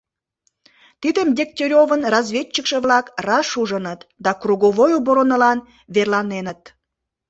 [1.01, 5.57] Тидым Дегтяревын разведчикше-влак раш ужыныт да круговой оборонылан
[5.93, 6.61] верланеныт.